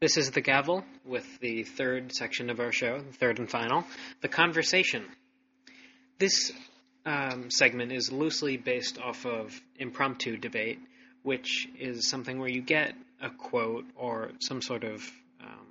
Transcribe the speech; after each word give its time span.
This 0.00 0.16
is 0.16 0.30
The 0.30 0.40
Gavel 0.40 0.82
with 1.04 1.26
the 1.40 1.62
third 1.62 2.14
section 2.14 2.48
of 2.48 2.58
our 2.58 2.72
show, 2.72 3.02
the 3.02 3.12
third 3.12 3.38
and 3.38 3.50
final, 3.50 3.84
The 4.22 4.28
Conversation. 4.28 5.04
This 6.16 6.52
um, 7.04 7.50
segment 7.50 7.92
is 7.92 8.10
loosely 8.10 8.56
based 8.56 8.98
off 8.98 9.26
of 9.26 9.60
impromptu 9.76 10.38
debate, 10.38 10.78
which 11.22 11.68
is 11.78 12.08
something 12.08 12.38
where 12.38 12.48
you 12.48 12.62
get 12.62 12.94
a 13.20 13.28
quote 13.28 13.84
or 13.94 14.30
some 14.40 14.62
sort 14.62 14.84
of 14.84 15.02
um, 15.38 15.66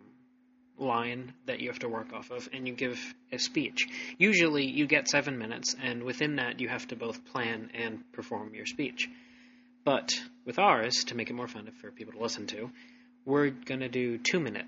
line 0.78 1.34
that 1.48 1.60
you 1.60 1.70
have 1.70 1.80
to 1.80 1.90
work 1.90 2.14
off 2.14 2.30
of, 2.30 2.48
and 2.54 2.68
you 2.68 2.76
give 2.76 3.00
a 3.32 3.40
speech. 3.40 3.88
Usually, 4.20 4.70
you 4.70 4.86
get 4.86 5.08
seven 5.08 5.40
minutes, 5.40 5.76
and 5.82 6.04
within 6.04 6.36
that, 6.36 6.60
you 6.60 6.70
have 6.70 6.88
to 6.90 6.96
both 6.96 7.26
plan 7.26 7.72
and 7.74 8.04
perform 8.12 8.54
your 8.54 8.68
speech. 8.68 9.10
But 9.84 10.12
with 10.46 10.60
ours, 10.60 11.06
to 11.06 11.16
make 11.16 11.32
it 11.32 11.34
more 11.34 11.48
fun 11.48 11.68
for 11.82 11.90
people 11.90 12.14
to 12.14 12.20
listen 12.20 12.46
to, 12.46 12.70
we're 13.26 13.50
going 13.50 13.82
to 13.82 13.90
do 13.90 14.18
two 14.18 14.40
minute 14.40 14.66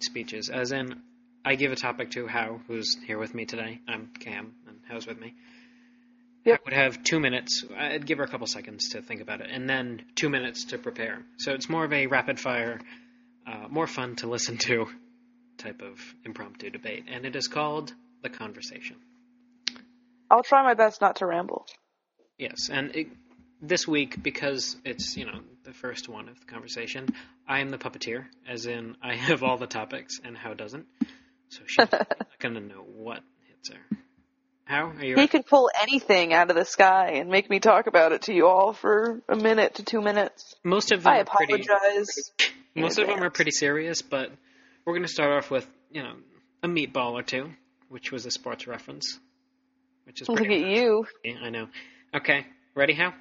speeches, 0.00 0.48
as 0.48 0.72
in, 0.72 1.02
I 1.44 1.54
give 1.54 1.72
a 1.72 1.76
topic 1.76 2.10
to 2.12 2.26
Howe, 2.26 2.60
who's 2.66 2.96
here 3.06 3.18
with 3.18 3.34
me 3.34 3.44
today. 3.44 3.80
I'm 3.88 4.10
Cam, 4.18 4.54
and 4.66 4.78
Howe's 4.88 5.06
with 5.06 5.20
me. 5.20 5.34
Yep. 6.44 6.60
I 6.60 6.62
would 6.64 6.74
have 6.74 7.02
two 7.02 7.20
minutes. 7.20 7.64
I'd 7.76 8.06
give 8.06 8.18
her 8.18 8.24
a 8.24 8.28
couple 8.28 8.46
seconds 8.46 8.90
to 8.90 9.02
think 9.02 9.20
about 9.20 9.40
it, 9.40 9.48
and 9.50 9.68
then 9.68 10.04
two 10.14 10.28
minutes 10.28 10.64
to 10.66 10.78
prepare. 10.78 11.22
So 11.38 11.52
it's 11.52 11.68
more 11.68 11.84
of 11.84 11.92
a 11.92 12.06
rapid 12.06 12.38
fire, 12.38 12.80
uh, 13.46 13.68
more 13.68 13.86
fun 13.86 14.16
to 14.16 14.28
listen 14.28 14.58
to 14.58 14.86
type 15.58 15.82
of 15.82 15.98
impromptu 16.24 16.70
debate, 16.70 17.04
and 17.08 17.24
it 17.24 17.34
is 17.36 17.48
called 17.48 17.92
The 18.22 18.28
Conversation. 18.28 18.96
I'll 20.30 20.42
try 20.42 20.62
my 20.62 20.74
best 20.74 21.00
not 21.00 21.16
to 21.16 21.26
ramble. 21.26 21.66
Yes, 22.38 22.68
and 22.70 22.94
it, 22.94 23.08
this 23.62 23.86
week, 23.88 24.22
because 24.22 24.76
it's, 24.84 25.16
you 25.16 25.26
know, 25.26 25.40
the 25.66 25.72
first 25.74 26.08
one 26.08 26.28
of 26.28 26.38
the 26.40 26.46
conversation, 26.46 27.08
I 27.46 27.60
am 27.60 27.70
the 27.70 27.78
puppeteer, 27.78 28.26
as 28.48 28.66
in 28.66 28.96
I 29.02 29.16
have 29.16 29.42
all 29.42 29.58
the 29.58 29.66
topics 29.66 30.20
and 30.24 30.36
Howe 30.36 30.54
doesn't. 30.54 30.86
So 31.48 31.60
she's 31.66 31.86
not 31.92 32.08
going 32.38 32.54
to 32.54 32.60
know 32.60 32.84
what 32.96 33.20
hits 33.48 33.70
her. 33.70 33.96
Howe? 34.64 34.88
Are 34.90 34.94
you 34.94 35.00
He 35.00 35.14
ready? 35.14 35.28
could 35.28 35.46
pull 35.46 35.70
anything 35.82 36.32
out 36.32 36.50
of 36.50 36.56
the 36.56 36.64
sky 36.64 37.14
and 37.16 37.28
make 37.30 37.50
me 37.50 37.60
talk 37.60 37.86
about 37.88 38.12
it 38.12 38.22
to 38.22 38.32
you 38.32 38.46
all 38.46 38.72
for 38.72 39.20
a 39.28 39.36
minute 39.36 39.74
to 39.76 39.84
two 39.84 40.00
minutes. 40.00 40.54
Most 40.64 40.92
of 40.92 41.02
them 41.02 41.12
I 41.12 41.20
are 41.20 41.24
pretty, 41.24 41.62
apologize. 41.62 42.30
in 42.74 42.82
most 42.82 42.98
of 42.98 43.06
them 43.08 43.22
are 43.22 43.30
pretty 43.30 43.52
serious, 43.52 44.02
but 44.02 44.30
we're 44.84 44.94
going 44.94 45.02
to 45.04 45.08
start 45.12 45.32
off 45.32 45.50
with, 45.50 45.66
you 45.90 46.02
know, 46.02 46.14
a 46.62 46.68
meatball 46.68 47.12
or 47.12 47.22
two, 47.22 47.50
which 47.88 48.10
was 48.12 48.24
a 48.26 48.30
sports 48.30 48.66
reference, 48.66 49.18
which 50.04 50.20
is 50.22 50.28
Look 50.28 50.38
pretty 50.38 50.62
at 50.64 50.70
you. 50.70 51.06
Yeah, 51.24 51.34
I 51.42 51.50
know. 51.50 51.68
Okay, 52.14 52.46
ready, 52.74 52.94
Howe? 52.94 53.12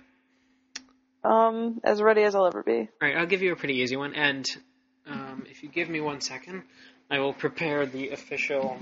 Um, 1.26 1.82
as 1.84 2.02
ready 2.02 2.22
as 2.24 2.36
I'll 2.36 2.46
ever 2.46 2.62
be. 2.62 2.78
All 2.78 2.88
right, 3.02 3.18
I'll 3.18 3.26
give 3.26 3.42
you 3.42 3.52
a 3.52 3.56
pretty 3.56 3.76
easy 3.76 3.96
one, 3.96 4.14
and 4.14 4.48
um, 5.08 5.46
if 5.50 5.64
you 5.64 5.70
give 5.70 5.90
me 5.90 6.00
one 6.00 6.22
second, 6.22 6.64
I 7.10 7.20
will 7.20 7.34
prepare 7.34 7.86
the 7.86 8.10
official. 8.10 8.78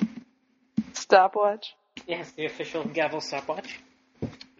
Stopwatch. 0.93 1.73
Yes, 2.07 2.31
the 2.31 2.45
official 2.45 2.83
gavel 2.83 3.21
stopwatch. 3.21 3.79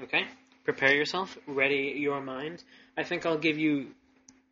Okay, 0.01 0.25
prepare 0.63 0.95
yourself. 0.95 1.37
Ready 1.45 1.95
your 1.97 2.21
mind. 2.21 2.63
I 2.97 3.03
think 3.03 3.25
I'll 3.25 3.37
give 3.37 3.57
you 3.57 3.87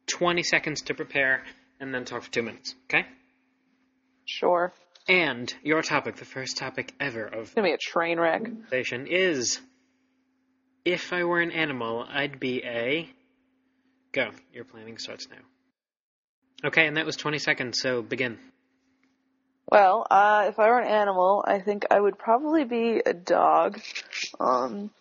20 0.08 0.44
seconds 0.44 0.82
to 0.84 0.94
prepare, 0.94 1.44
and 1.80 1.94
then 1.94 2.06
talk 2.06 2.24
for 2.24 2.32
two 2.32 2.44
minutes. 2.44 2.76
Okay. 2.90 3.06
Sure. 4.26 4.74
And 5.08 5.54
your 5.64 5.82
topic, 5.82 6.18
the 6.18 6.26
first 6.26 6.58
topic 6.58 6.94
ever 7.00 7.26
of 7.26 7.44
It's 7.44 7.54
gonna 7.54 7.68
be 7.68 7.74
a 7.74 7.78
train 7.78 8.20
wreck. 8.20 8.44
is 8.72 9.60
if 10.86 11.14
I 11.14 11.24
were 11.24 11.40
an 11.40 11.52
animal, 11.52 12.06
I'd 12.08 12.40
be 12.40 12.64
a. 12.64 13.10
Go. 14.14 14.32
Your 14.54 14.66
planning 14.66 14.98
starts 14.98 15.28
now. 15.30 16.68
Okay, 16.68 16.86
and 16.86 16.98
that 16.98 17.06
was 17.06 17.16
20 17.16 17.40
seconds, 17.40 17.80
so 17.80 18.02
begin. 18.02 18.38
Well, 19.72 20.06
uh, 20.12 20.48
if 20.50 20.60
I 20.60 20.68
were 20.68 20.80
an 20.80 20.88
animal, 20.88 21.44
I 21.48 21.60
think 21.60 21.86
I 21.90 22.00
would 22.00 22.20
probably 22.20 22.66
be 22.66 23.02
a 23.06 23.14
dog. 23.14 23.80
Um, 24.40 24.92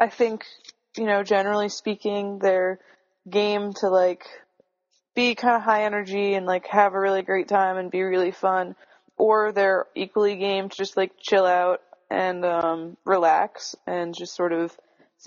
I 0.00 0.08
think, 0.08 0.44
you 0.96 1.04
know, 1.04 1.22
generally 1.22 1.68
speaking, 1.68 2.38
they're 2.38 2.80
game 3.28 3.74
to 3.74 3.88
like 3.88 4.24
be 5.14 5.34
kind 5.34 5.56
of 5.56 5.62
high 5.62 5.84
energy 5.84 6.34
and 6.34 6.46
like 6.46 6.66
have 6.68 6.94
a 6.94 7.00
really 7.00 7.22
great 7.22 7.48
time 7.48 7.76
and 7.76 7.90
be 7.90 8.02
really 8.02 8.30
fun, 8.30 8.76
or 9.18 9.52
they're 9.52 9.86
equally 9.94 10.36
game 10.36 10.70
to 10.70 10.76
just 10.76 10.96
like 10.96 11.12
chill 11.20 11.44
out 11.44 11.82
and 12.10 12.44
um, 12.44 12.96
relax 13.04 13.76
and 13.86 14.14
just 14.14 14.34
sort 14.34 14.52
of 14.52 14.74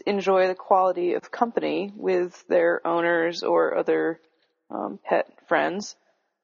enjoy 0.06 0.48
the 0.48 0.56
quality 0.56 1.14
of 1.14 1.32
company 1.32 1.94
with 1.96 2.48
their 2.48 2.86
owners 2.86 3.44
or 3.44 3.78
other 3.78 4.20
um, 4.70 5.00
pet 5.04 5.28
friends. 5.48 5.96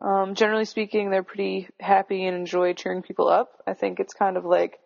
Um, 0.01 0.35
generally 0.35 0.65
speaking, 0.65 1.09
they're 1.09 1.23
pretty 1.23 1.69
happy 1.79 2.25
and 2.25 2.35
enjoy 2.35 2.73
cheering 2.73 3.01
people 3.01 3.27
up. 3.27 3.51
I 3.65 3.73
think 3.73 3.99
it's 3.99 4.13
kind 4.13 4.37
of 4.37 4.45
like 4.45 4.79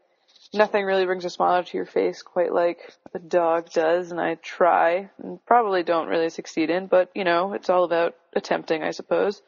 nothing 0.54 0.86
really 0.86 1.06
brings 1.06 1.26
a 1.26 1.30
smile 1.30 1.64
to 1.64 1.78
your 1.78 1.86
face 1.86 2.22
quite 2.22 2.54
like 2.54 2.80
a 3.14 3.20
dog 3.20 3.72
does, 3.72 4.12
and 4.12 4.20
I 4.20 4.36
try 4.36 5.10
and 5.22 5.44
probably 5.46 5.84
don't 5.84 6.08
really 6.08 6.30
succeed 6.30 6.70
in, 6.70 6.88
but 6.88 7.10
you 7.16 7.24
know, 7.24 7.54
it's 7.54 7.70
all 7.70 7.84
about 7.84 8.16
attempting, 8.36 8.84
I 8.84 8.92
suppose, 8.92 9.42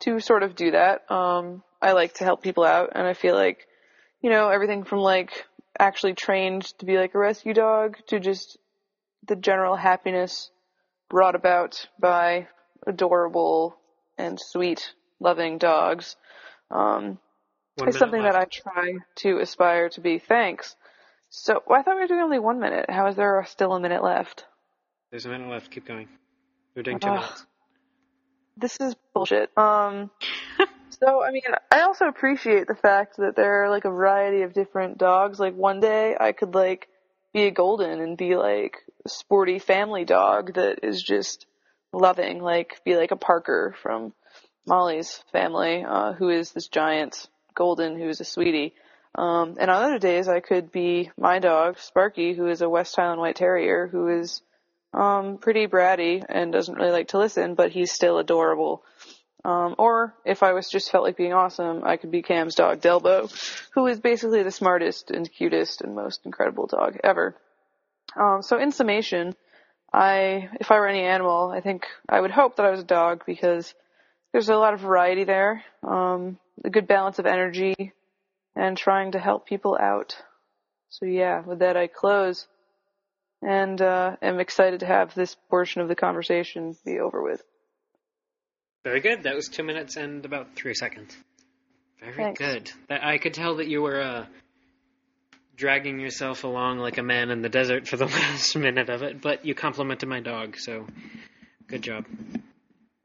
to 0.00 0.20
sort 0.20 0.42
of 0.42 0.54
do 0.54 0.72
that. 0.72 1.10
Um, 1.10 1.62
I 1.80 1.92
like 1.92 2.14
to 2.14 2.24
help 2.24 2.42
people 2.42 2.64
out, 2.64 2.92
and 2.94 3.06
I 3.06 3.14
feel 3.14 3.34
like, 3.34 3.66
you 4.20 4.30
know, 4.30 4.48
everything 4.48 4.84
from 4.84 4.98
like 4.98 5.44
actually 5.78 6.14
trained 6.14 6.62
to 6.78 6.84
be 6.84 6.96
like 6.96 7.14
a 7.14 7.18
rescue 7.18 7.54
dog 7.54 7.96
to 8.08 8.20
just 8.20 8.58
the 9.26 9.36
general 9.36 9.76
happiness 9.76 10.50
brought 11.08 11.34
about 11.34 11.86
by 11.98 12.48
adorable 12.86 13.76
and 14.16 14.38
sweet, 14.40 14.92
loving 15.20 15.58
dogs. 15.58 16.16
Um, 16.70 17.18
it's 17.78 17.98
something 17.98 18.22
that 18.22 18.34
I 18.34 18.44
try 18.44 18.94
to 19.16 19.38
aspire 19.38 19.88
to 19.90 20.00
be. 20.00 20.18
Thanks. 20.18 20.74
So 21.30 21.62
well, 21.66 21.78
I 21.78 21.82
thought 21.82 21.94
we 21.94 22.02
were 22.02 22.08
doing 22.08 22.20
only 22.20 22.38
one 22.38 22.58
minute. 22.58 22.86
How 22.88 23.06
is 23.06 23.16
there 23.16 23.44
still 23.48 23.74
a 23.74 23.80
minute 23.80 24.02
left? 24.02 24.44
There's 25.10 25.26
a 25.26 25.28
minute 25.28 25.48
left. 25.48 25.70
Keep 25.70 25.86
going. 25.86 26.08
We're 26.74 26.82
doing 26.82 26.98
two 26.98 27.08
Ugh. 27.08 27.14
minutes. 27.14 27.46
This 28.56 28.76
is 28.80 28.96
bullshit. 29.14 29.56
Um, 29.56 30.10
so 31.00 31.24
I 31.24 31.30
mean, 31.30 31.42
I 31.70 31.82
also 31.82 32.06
appreciate 32.06 32.66
the 32.66 32.74
fact 32.74 33.16
that 33.18 33.36
there 33.36 33.64
are 33.64 33.70
like 33.70 33.84
a 33.84 33.90
variety 33.90 34.42
of 34.42 34.52
different 34.52 34.98
dogs. 34.98 35.38
Like 35.38 35.54
one 35.54 35.80
day 35.80 36.16
I 36.18 36.32
could 36.32 36.54
like 36.54 36.88
be 37.32 37.44
a 37.44 37.50
golden 37.50 38.00
and 38.00 38.16
be 38.16 38.36
like 38.36 38.78
a 39.04 39.08
sporty 39.08 39.58
family 39.58 40.04
dog 40.04 40.54
that 40.54 40.80
is 40.82 41.02
just 41.02 41.46
loving, 41.92 42.40
like 42.40 42.80
be 42.84 42.96
like 42.96 43.10
a 43.10 43.16
Parker 43.16 43.74
from 43.82 44.12
Molly's 44.66 45.22
family, 45.32 45.84
uh, 45.84 46.12
who 46.12 46.28
is 46.28 46.52
this 46.52 46.68
giant 46.68 47.28
golden 47.54 47.98
who 47.98 48.08
is 48.08 48.20
a 48.20 48.24
sweetie. 48.24 48.74
Um, 49.14 49.56
and 49.58 49.70
on 49.70 49.82
other 49.82 49.98
days 49.98 50.28
I 50.28 50.40
could 50.40 50.70
be 50.70 51.10
my 51.18 51.38
dog, 51.38 51.78
Sparky, 51.78 52.34
who 52.34 52.46
is 52.46 52.60
a 52.60 52.68
West 52.68 52.94
Highland 52.94 53.20
White 53.20 53.36
Terrier, 53.36 53.88
who 53.88 54.08
is 54.08 54.42
um, 54.94 55.38
pretty 55.38 55.66
bratty 55.66 56.24
and 56.28 56.52
doesn't 56.52 56.74
really 56.74 56.92
like 56.92 57.08
to 57.08 57.18
listen, 57.18 57.54
but 57.54 57.72
he's 57.72 57.92
still 57.92 58.18
adorable. 58.18 58.82
Um, 59.44 59.76
or 59.78 60.14
if 60.24 60.42
I 60.42 60.52
was 60.52 60.68
just 60.68 60.90
felt 60.90 61.04
like 61.04 61.16
being 61.16 61.32
awesome, 61.32 61.82
I 61.84 61.96
could 61.96 62.10
be 62.10 62.22
Cam's 62.22 62.54
dog 62.54 62.80
Delbo, 62.80 63.30
who 63.74 63.86
is 63.86 64.00
basically 64.00 64.42
the 64.42 64.50
smartest 64.50 65.10
and 65.10 65.30
cutest 65.30 65.80
and 65.80 65.94
most 65.94 66.26
incredible 66.26 66.66
dog 66.66 66.98
ever. 67.04 67.36
Um, 68.16 68.42
so 68.42 68.58
in 68.58 68.72
summation, 68.72 69.36
I, 69.92 70.48
if 70.60 70.70
I 70.70 70.78
were 70.78 70.88
any 70.88 71.02
animal, 71.02 71.52
I 71.54 71.60
think 71.60 71.86
I 72.08 72.20
would 72.20 72.30
hope 72.30 72.56
that 72.56 72.66
I 72.66 72.70
was 72.70 72.80
a 72.80 72.84
dog 72.84 73.22
because 73.26 73.74
there's 74.32 74.48
a 74.48 74.56
lot 74.56 74.74
of 74.74 74.80
variety 74.80 75.24
there, 75.24 75.64
um, 75.82 76.38
a 76.64 76.70
good 76.70 76.86
balance 76.86 77.18
of 77.18 77.26
energy, 77.26 77.92
and 78.56 78.76
trying 78.76 79.12
to 79.12 79.18
help 79.18 79.46
people 79.46 79.78
out. 79.80 80.16
So 80.90 81.06
yeah, 81.06 81.40
with 81.40 81.60
that 81.60 81.76
I 81.76 81.86
close 81.86 82.46
and 83.40 83.80
uh, 83.80 84.16
am 84.20 84.40
excited 84.40 84.80
to 84.80 84.86
have 84.86 85.14
this 85.14 85.36
portion 85.48 85.80
of 85.80 85.88
the 85.88 85.94
conversation 85.94 86.76
be 86.84 86.98
over 86.98 87.22
with. 87.22 87.42
Very 88.88 89.00
good. 89.00 89.24
That 89.24 89.34
was 89.34 89.48
two 89.48 89.64
minutes 89.64 89.96
and 89.96 90.24
about 90.24 90.54
three 90.56 90.72
seconds. 90.72 91.14
Very 92.00 92.14
Thanks. 92.14 92.38
good. 92.38 92.72
I 92.88 93.18
could 93.18 93.34
tell 93.34 93.56
that 93.56 93.68
you 93.68 93.82
were 93.82 94.00
uh, 94.00 94.24
dragging 95.54 96.00
yourself 96.00 96.44
along 96.44 96.78
like 96.78 96.96
a 96.96 97.02
man 97.02 97.28
in 97.30 97.42
the 97.42 97.50
desert 97.50 97.86
for 97.86 97.98
the 97.98 98.06
last 98.06 98.56
minute 98.56 98.88
of 98.88 99.02
it, 99.02 99.20
but 99.20 99.44
you 99.44 99.54
complimented 99.54 100.08
my 100.08 100.20
dog, 100.20 100.56
so 100.56 100.86
good 101.66 101.82
job. 101.82 102.06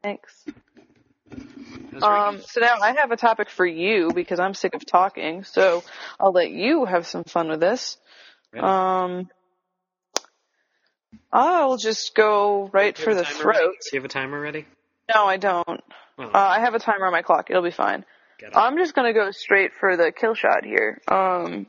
Thanks. 0.02 0.32
That 0.46 1.92
was 1.92 2.02
very 2.02 2.18
Um, 2.18 2.40
so 2.40 2.60
now 2.60 2.76
I 2.80 2.92
have 2.92 3.10
a 3.10 3.18
topic 3.18 3.50
for 3.50 3.66
you 3.66 4.10
because 4.10 4.40
I'm 4.40 4.54
sick 4.54 4.74
of 4.74 4.86
talking. 4.86 5.44
So 5.44 5.84
I'll 6.18 6.32
let 6.32 6.50
you 6.50 6.86
have 6.86 7.06
some 7.06 7.24
fun 7.24 7.50
with 7.50 7.60
this. 7.60 7.98
Ready? 8.54 8.64
Um, 8.64 9.28
I'll 11.30 11.76
just 11.76 12.14
go 12.14 12.70
right 12.72 12.96
for 12.96 13.14
the 13.14 13.24
timer 13.24 13.44
ready? 13.48 13.58
throat. 13.58 13.74
Do 13.82 13.90
you 13.92 14.00
have 14.00 14.06
a 14.06 14.08
timer 14.08 14.40
ready? 14.40 14.64
No, 15.12 15.24
I 15.24 15.36
don't. 15.36 15.82
Uh, 16.18 16.30
I 16.32 16.60
have 16.60 16.74
a 16.74 16.78
timer 16.78 17.06
on 17.06 17.12
my 17.12 17.22
clock. 17.22 17.50
It'll 17.50 17.62
be 17.62 17.70
fine. 17.70 18.04
I'm 18.54 18.76
just 18.78 18.94
gonna 18.94 19.12
go 19.12 19.30
straight 19.30 19.72
for 19.78 19.96
the 19.96 20.12
kill 20.12 20.34
shot 20.34 20.64
here. 20.64 21.00
Um, 21.08 21.66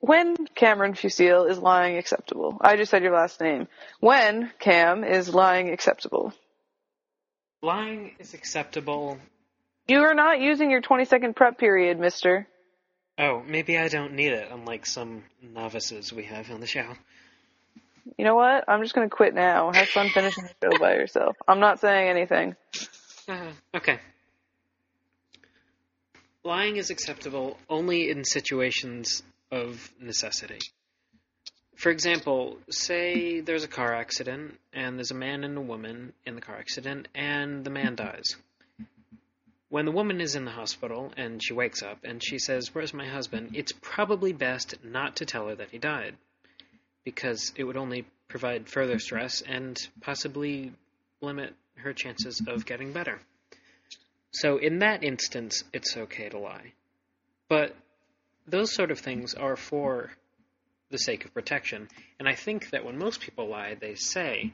when 0.00 0.46
Cameron 0.56 0.94
Fusil 0.94 1.48
is 1.48 1.58
lying 1.58 1.96
acceptable? 1.96 2.58
I 2.60 2.76
just 2.76 2.90
said 2.90 3.04
your 3.04 3.14
last 3.14 3.40
name. 3.40 3.68
When 4.00 4.50
Cam 4.58 5.04
is 5.04 5.32
lying 5.32 5.70
acceptable? 5.70 6.32
Lying 7.62 8.16
is 8.18 8.34
acceptable 8.34 9.18
You 9.86 10.00
are 10.00 10.14
not 10.14 10.40
using 10.40 10.70
your 10.72 10.80
20 10.80 11.04
second 11.04 11.36
prep 11.36 11.56
period, 11.56 12.00
mister. 12.00 12.48
Oh, 13.16 13.44
maybe 13.46 13.78
I 13.78 13.86
don't 13.88 14.14
need 14.14 14.32
it, 14.32 14.48
unlike 14.50 14.86
some 14.86 15.22
novices 15.40 16.12
we 16.12 16.24
have 16.24 16.50
on 16.50 16.60
the 16.60 16.66
show. 16.66 16.94
You 18.16 18.24
know 18.24 18.34
what? 18.34 18.64
I'm 18.68 18.82
just 18.82 18.94
gonna 18.94 19.08
quit 19.08 19.34
now. 19.34 19.72
Have 19.72 19.88
fun 19.88 20.08
finishing 20.10 20.44
the 20.44 20.70
show 20.70 20.78
by 20.78 20.94
yourself. 20.94 21.36
I'm 21.46 21.60
not 21.60 21.80
saying 21.80 22.08
anything. 22.08 22.56
Uh, 23.28 23.52
okay. 23.74 24.00
Lying 26.44 26.76
is 26.76 26.90
acceptable 26.90 27.56
only 27.68 28.10
in 28.10 28.24
situations 28.24 29.22
of 29.52 29.92
necessity. 30.00 30.58
For 31.76 31.90
example, 31.90 32.58
say 32.70 33.40
there's 33.40 33.64
a 33.64 33.68
car 33.68 33.94
accident 33.94 34.58
and 34.72 34.98
there's 34.98 35.10
a 35.12 35.16
man 35.16 35.44
and 35.44 35.56
a 35.56 35.60
woman 35.60 36.12
in 36.26 36.34
the 36.34 36.40
car 36.40 36.56
accident 36.56 37.08
and 37.14 37.64
the 37.64 37.70
man 37.70 37.94
dies. 37.94 38.36
When 39.68 39.84
the 39.84 39.92
woman 39.92 40.20
is 40.20 40.34
in 40.34 40.44
the 40.44 40.50
hospital 40.50 41.12
and 41.16 41.42
she 41.42 41.54
wakes 41.54 41.82
up 41.82 41.98
and 42.04 42.22
she 42.22 42.38
says, 42.38 42.74
Where's 42.74 42.92
my 42.92 43.06
husband? 43.06 43.52
it's 43.54 43.72
probably 43.80 44.32
best 44.32 44.74
not 44.84 45.16
to 45.16 45.26
tell 45.26 45.48
her 45.48 45.54
that 45.54 45.70
he 45.70 45.78
died 45.78 46.16
because 47.04 47.52
it 47.56 47.64
would 47.64 47.76
only 47.76 48.06
provide 48.28 48.68
further 48.68 48.98
stress 48.98 49.42
and 49.42 49.76
possibly 50.00 50.72
limit 51.20 51.54
her 51.76 51.92
chances 51.92 52.42
of 52.46 52.64
getting 52.66 52.92
better. 52.92 53.20
So, 54.30 54.56
in 54.56 54.78
that 54.78 55.04
instance, 55.04 55.62
it's 55.72 55.96
okay 55.96 56.28
to 56.30 56.38
lie. 56.38 56.72
But 57.48 57.76
those 58.46 58.74
sort 58.74 58.90
of 58.90 58.98
things 58.98 59.34
are 59.34 59.56
for 59.56 60.10
the 60.90 60.98
sake 60.98 61.24
of 61.24 61.34
protection. 61.34 61.88
And 62.18 62.28
I 62.28 62.34
think 62.34 62.70
that 62.70 62.84
when 62.84 62.98
most 62.98 63.20
people 63.20 63.48
lie, 63.48 63.74
they 63.74 63.94
say, 63.94 64.52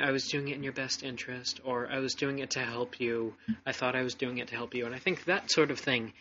I 0.00 0.10
was 0.10 0.28
doing 0.28 0.48
it 0.48 0.56
in 0.56 0.62
your 0.62 0.72
best 0.72 1.02
interest, 1.02 1.60
or 1.64 1.88
I 1.90 1.98
was 2.00 2.14
doing 2.14 2.40
it 2.40 2.50
to 2.50 2.60
help 2.60 3.00
you, 3.00 3.34
I 3.64 3.72
thought 3.72 3.96
I 3.96 4.02
was 4.02 4.14
doing 4.14 4.38
it 4.38 4.48
to 4.48 4.54
help 4.54 4.74
you. 4.74 4.86
And 4.86 4.94
I 4.94 4.98
think 4.98 5.24
that 5.24 5.50
sort 5.50 5.70
of 5.70 5.78
thing, 5.78 6.12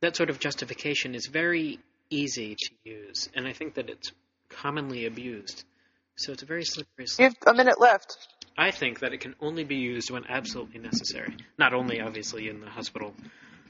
that 0.00 0.16
sort 0.16 0.30
of 0.30 0.38
justification 0.38 1.14
is 1.14 1.26
very 1.26 1.78
easy 2.10 2.56
to 2.56 2.70
use. 2.84 3.28
And 3.34 3.46
I 3.46 3.52
think 3.52 3.74
that 3.74 3.90
it's 3.90 4.12
commonly 4.62 5.06
abused. 5.06 5.64
So 6.16 6.32
it's 6.32 6.42
a 6.42 6.46
very 6.46 6.64
slippery 6.64 7.06
slope. 7.06 7.18
You 7.18 7.36
have 7.46 7.54
a 7.54 7.56
minute 7.56 7.80
left. 7.80 8.16
I 8.56 8.72
think 8.72 9.00
that 9.00 9.12
it 9.12 9.20
can 9.20 9.36
only 9.40 9.62
be 9.62 9.76
used 9.76 10.10
when 10.10 10.24
absolutely 10.28 10.80
necessary. 10.80 11.36
Not 11.58 11.74
only, 11.74 12.00
obviously, 12.00 12.48
in 12.48 12.60
the 12.60 12.68
hospital 12.68 13.14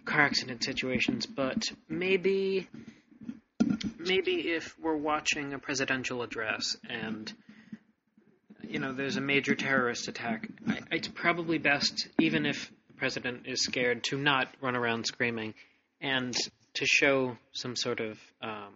car 0.07 0.23
accident 0.23 0.65
situations, 0.65 1.27
but 1.27 1.63
maybe 1.89 2.67
maybe 3.99 4.33
if 4.53 4.75
we're 4.81 4.97
watching 4.97 5.53
a 5.53 5.59
presidential 5.59 6.23
address 6.23 6.77
and 6.89 7.31
you 8.63 8.79
know 8.79 8.95
there's 8.95 9.19
a 9.19 9.21
major 9.21 9.55
terrorist 9.55 10.09
attack, 10.09 10.49
I, 10.67 10.79
it's 10.91 11.09
probably 11.09 11.59
best, 11.59 12.09
even 12.19 12.47
if 12.47 12.73
the 12.87 12.95
president 12.95 13.43
is 13.47 13.63
scared, 13.63 14.05
to 14.05 14.17
not 14.17 14.49
run 14.63 14.75
around 14.75 15.05
screaming 15.07 15.53
and 16.01 16.35
to 16.75 16.87
show 16.87 17.37
some 17.53 17.77
sort 17.77 18.01
of 18.01 18.19
um, 18.41 18.73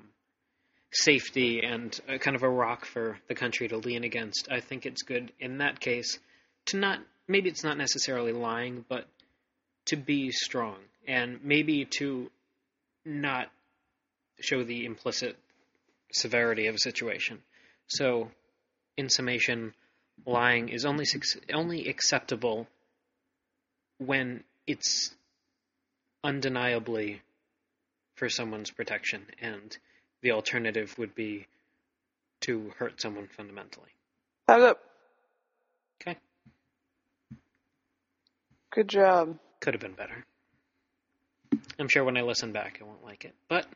safety 0.93 1.62
and 1.62 1.99
a, 2.09 2.19
kind 2.19 2.37
of 2.37 2.43
a 2.43 2.49
rock 2.49 2.85
for 2.85 3.19
the 3.29 3.35
country 3.35 3.69
to 3.69 3.77
lean 3.77 4.05
against. 4.05 4.49
I 4.50 4.61
think 4.61 4.87
it's 4.87 5.03
good 5.03 5.33
in 5.41 5.59
that 5.59 5.81
case 5.81 6.19
to 6.67 6.77
not 6.77 7.00
maybe 7.27 7.49
it's 7.49 7.65
not 7.65 7.79
necessarily 7.79 8.33
lying, 8.33 8.85
but 8.89 9.06
to 9.87 9.97
be 9.97 10.31
strong 10.31 10.77
and 11.06 11.41
maybe 11.43 11.85
to 11.85 12.31
not 13.05 13.49
show 14.41 14.62
the 14.65 14.85
implicit 14.85 15.37
severity 16.12 16.67
of 16.67 16.75
a 16.75 16.79
situation. 16.79 17.41
So, 17.87 18.31
in 18.97 19.09
summation, 19.09 19.75
lying 20.27 20.69
is 20.69 20.85
only 20.85 21.06
only 21.53 21.89
acceptable 21.89 22.69
when 23.99 24.44
it's 24.67 25.15
undeniably 26.23 27.23
for 28.15 28.29
someone's 28.29 28.71
protection 28.71 29.27
and 29.41 29.77
the 30.23 30.33
alternative 30.33 30.97
would 30.99 31.15
be 31.15 31.47
to 32.41 32.73
hurt 32.79 33.01
someone 33.01 33.29
fundamentally. 33.29 33.91
Howe's 34.49 34.63
up? 34.63 34.81
Okay. 36.01 36.19
Good 38.71 38.89
job. 38.89 39.39
Could 39.61 39.75
have 39.75 39.81
been 39.81 39.93
better. 39.93 40.25
I'm 41.79 41.89
sure 41.89 42.05
when 42.05 42.17
I 42.17 42.23
listen 42.23 42.53
back, 42.53 42.79
I 42.81 42.85
won't 42.85 43.05
like 43.05 43.25
it. 43.25 43.35
But 43.49 43.67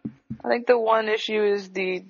I 0.44 0.48
think 0.48 0.66
the 0.66 0.78
one 0.78 1.08
issue 1.08 1.42
is 1.42 1.68
the 1.70 2.04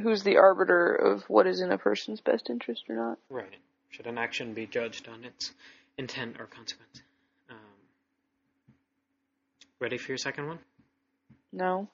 who's 0.00 0.22
the 0.22 0.36
arbiter 0.36 0.94
of 0.94 1.24
what 1.24 1.46
is 1.46 1.60
in 1.60 1.72
a 1.72 1.78
person's 1.78 2.20
best 2.20 2.48
interest 2.48 2.84
or 2.88 2.96
not. 2.96 3.18
Right. 3.28 3.54
Should 3.90 4.06
an 4.06 4.18
action 4.18 4.54
be 4.54 4.66
judged 4.66 5.08
on 5.08 5.24
its 5.24 5.52
intent 5.98 6.36
or 6.38 6.46
consequence? 6.46 7.02
Um, 7.50 7.56
ready 9.80 9.98
for 9.98 10.12
your 10.12 10.18
second 10.18 10.46
one? 10.46 10.58
No. 11.52 11.88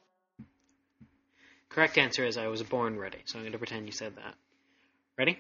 Correct 1.69 1.99
answer 1.99 2.25
is 2.25 2.37
I 2.37 2.47
was 2.47 2.63
born 2.63 2.99
ready, 2.99 3.19
so 3.25 3.39
I'm 3.39 3.45
going 3.45 3.53
to 3.53 3.59
pretend 3.59 3.87
you 3.87 3.93
said 3.93 4.17
that. 4.17 4.35
Ready? 5.19 5.39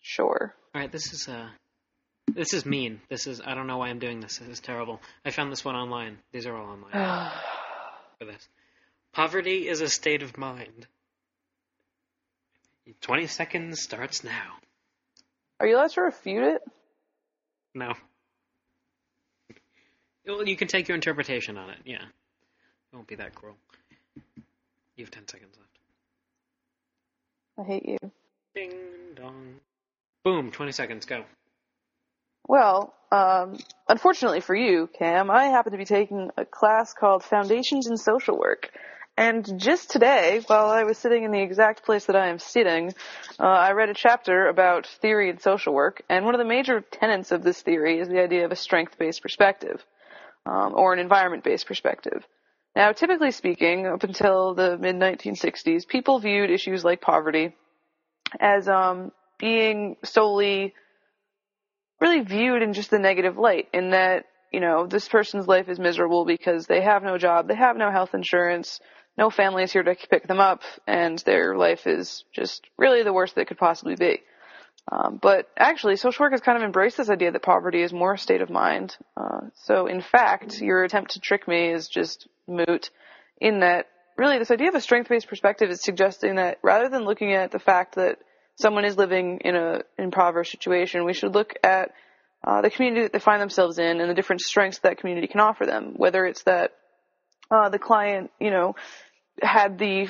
Sure. 0.00 0.54
All 0.74 0.80
right. 0.80 0.90
This 0.90 1.12
is 1.12 1.28
uh, 1.28 1.48
this 2.28 2.54
is 2.54 2.64
mean. 2.66 3.00
This 3.08 3.26
is 3.26 3.40
I 3.44 3.54
don't 3.54 3.66
know 3.66 3.78
why 3.78 3.88
I'm 3.88 3.98
doing 3.98 4.20
this. 4.20 4.38
This 4.38 4.48
is 4.48 4.60
terrible. 4.60 5.00
I 5.24 5.30
found 5.30 5.52
this 5.52 5.64
one 5.64 5.76
online. 5.76 6.18
These 6.32 6.46
are 6.46 6.56
all 6.56 6.70
online. 6.70 6.92
for 8.18 8.24
this. 8.24 8.48
Poverty 9.12 9.68
is 9.68 9.80
a 9.80 9.88
state 9.88 10.22
of 10.22 10.38
mind. 10.38 10.86
20 13.00 13.26
seconds 13.26 13.80
starts 13.80 14.24
now. 14.24 14.54
Are 15.60 15.66
you 15.66 15.76
allowed 15.76 15.90
to 15.92 16.02
refute 16.02 16.42
it? 16.42 16.62
No. 17.74 17.92
Well, 20.26 20.46
you 20.46 20.56
can 20.56 20.68
take 20.68 20.88
your 20.88 20.94
interpretation 20.94 21.58
on 21.58 21.70
it, 21.70 21.78
yeah. 21.84 22.02
It 22.02 22.96
won't 22.96 23.06
be 23.06 23.16
that 23.16 23.34
cruel. 23.34 23.56
You 25.02 25.06
have 25.06 25.10
10 25.10 25.26
seconds 25.26 25.56
left. 25.58 25.78
I 27.58 27.64
hate 27.64 27.88
you. 27.88 27.98
Ding 28.54 28.70
dong. 29.16 29.56
Boom, 30.22 30.52
20 30.52 30.70
seconds, 30.70 31.06
go. 31.06 31.24
Well, 32.46 32.94
um, 33.10 33.58
unfortunately 33.88 34.42
for 34.42 34.54
you, 34.54 34.88
Cam, 34.96 35.28
I 35.28 35.46
happen 35.46 35.72
to 35.72 35.78
be 35.78 35.86
taking 35.86 36.30
a 36.36 36.44
class 36.44 36.94
called 36.94 37.24
Foundations 37.24 37.88
in 37.88 37.96
Social 37.96 38.38
Work. 38.38 38.70
And 39.16 39.58
just 39.58 39.90
today, 39.90 40.40
while 40.46 40.70
I 40.70 40.84
was 40.84 40.98
sitting 40.98 41.24
in 41.24 41.32
the 41.32 41.42
exact 41.42 41.84
place 41.84 42.04
that 42.04 42.14
I 42.14 42.28
am 42.28 42.38
sitting, 42.38 42.94
uh, 43.40 43.42
I 43.42 43.72
read 43.72 43.88
a 43.88 43.94
chapter 43.94 44.46
about 44.46 44.86
theory 44.86 45.30
in 45.30 45.40
social 45.40 45.74
work, 45.74 46.02
and 46.08 46.24
one 46.24 46.36
of 46.36 46.38
the 46.38 46.44
major 46.44 46.80
tenets 46.80 47.32
of 47.32 47.42
this 47.42 47.60
theory 47.60 47.98
is 47.98 48.06
the 48.06 48.22
idea 48.22 48.44
of 48.44 48.52
a 48.52 48.56
strength-based 48.56 49.20
perspective, 49.20 49.84
um, 50.46 50.74
or 50.76 50.92
an 50.92 51.00
environment-based 51.00 51.66
perspective. 51.66 52.24
Now, 52.74 52.92
typically 52.92 53.32
speaking, 53.32 53.86
up 53.86 54.02
until 54.02 54.54
the 54.54 54.78
mid 54.78 54.96
1960s, 54.96 55.86
people 55.86 56.18
viewed 56.18 56.50
issues 56.50 56.84
like 56.84 57.00
poverty 57.00 57.54
as 58.40 58.68
um, 58.68 59.12
being 59.38 59.96
solely 60.04 60.74
really 62.00 62.20
viewed 62.20 62.62
in 62.62 62.72
just 62.72 62.90
the 62.90 62.98
negative 62.98 63.38
light 63.38 63.68
in 63.72 63.90
that, 63.90 64.24
you 64.50 64.58
know, 64.58 64.86
this 64.86 65.08
person's 65.08 65.46
life 65.46 65.68
is 65.68 65.78
miserable 65.78 66.24
because 66.24 66.66
they 66.66 66.80
have 66.80 67.02
no 67.04 67.16
job, 67.16 67.46
they 67.46 67.54
have 67.54 67.76
no 67.76 67.90
health 67.92 68.12
insurance, 68.12 68.80
no 69.16 69.30
family 69.30 69.62
is 69.62 69.72
here 69.72 69.84
to 69.84 69.94
pick 70.10 70.26
them 70.26 70.40
up, 70.40 70.62
and 70.86 71.18
their 71.20 71.56
life 71.56 71.86
is 71.86 72.24
just 72.34 72.66
really 72.76 73.04
the 73.04 73.12
worst 73.12 73.36
that 73.36 73.46
could 73.46 73.58
possibly 73.58 73.94
be. 73.94 74.20
Um, 74.90 75.18
but 75.22 75.48
actually, 75.56 75.96
social 75.96 76.24
work 76.24 76.32
has 76.32 76.40
kind 76.40 76.58
of 76.58 76.64
embraced 76.64 76.96
this 76.96 77.08
idea 77.08 77.30
that 77.30 77.42
poverty 77.42 77.82
is 77.82 77.92
more 77.92 78.14
a 78.14 78.18
state 78.18 78.42
of 78.42 78.50
mind. 78.50 78.96
Uh, 79.16 79.42
so, 79.64 79.86
in 79.86 80.00
fact, 80.00 80.60
your 80.60 80.82
attempt 80.82 81.12
to 81.12 81.20
trick 81.20 81.46
me 81.46 81.70
is 81.70 81.88
just 81.88 82.26
moot 82.48 82.90
in 83.40 83.60
that 83.60 83.86
really 84.16 84.38
this 84.38 84.50
idea 84.50 84.68
of 84.68 84.74
a 84.74 84.80
strength-based 84.80 85.28
perspective 85.28 85.70
is 85.70 85.82
suggesting 85.82 86.36
that 86.36 86.58
rather 86.62 86.88
than 86.88 87.04
looking 87.04 87.32
at 87.32 87.50
the 87.50 87.58
fact 87.58 87.94
that 87.94 88.18
someone 88.56 88.84
is 88.84 88.96
living 88.96 89.40
in 89.44 89.56
a 89.56 89.80
impoverished 89.98 90.50
situation, 90.50 91.04
we 91.04 91.14
should 91.14 91.34
look 91.34 91.54
at 91.62 91.92
uh, 92.44 92.60
the 92.60 92.70
community 92.70 93.02
that 93.02 93.12
they 93.12 93.18
find 93.18 93.40
themselves 93.40 93.78
in 93.78 94.00
and 94.00 94.10
the 94.10 94.14
different 94.14 94.40
strengths 94.40 94.80
that 94.80 94.98
community 94.98 95.28
can 95.28 95.40
offer 95.40 95.64
them. 95.64 95.94
Whether 95.96 96.26
it's 96.26 96.42
that 96.42 96.72
uh, 97.50 97.68
the 97.68 97.78
client, 97.78 98.30
you 98.40 98.50
know, 98.50 98.74
had 99.40 99.78
the 99.78 100.08